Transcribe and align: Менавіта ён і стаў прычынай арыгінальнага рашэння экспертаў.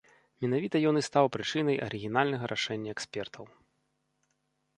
Менавіта 0.43 0.79
ён 0.91 0.95
і 1.01 1.03
стаў 1.09 1.25
прычынай 1.35 1.77
арыгінальнага 1.89 2.45
рашэння 2.53 2.89
экспертаў. 2.97 3.43